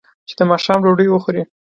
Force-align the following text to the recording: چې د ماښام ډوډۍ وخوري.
چې 0.27 0.33
د 0.39 0.41
ماښام 0.51 0.79
ډوډۍ 0.85 1.07
وخوري. 1.11 1.43